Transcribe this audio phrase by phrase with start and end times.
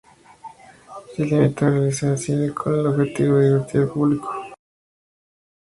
[1.15, 4.29] Se limitó a realizar cine con el objetivo de divertir al público.